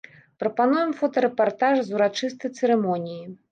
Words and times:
Прапануем 0.43 0.93
фотарэпартаж 1.01 1.75
з 1.91 1.99
урачыстай 1.99 2.55
цырымоніі. 2.59 3.25